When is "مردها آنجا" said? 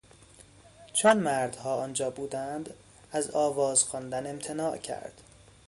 1.17-2.09